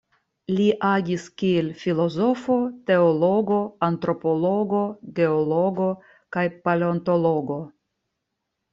[0.59, 2.57] Li agis kiel filozofo,
[2.91, 3.61] teologo,
[3.91, 4.83] antropologo,
[5.23, 5.89] geologo
[6.39, 7.65] kaj paleontologo.